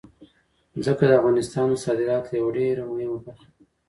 ځمکه 0.83 1.05
د 1.07 1.11
افغانستان 1.19 1.67
د 1.71 1.75
صادراتو 1.83 2.31
یوه 2.39 2.51
ډېره 2.57 2.81
مهمه 2.91 3.17
برخه 3.25 3.47
ده. 3.55 3.61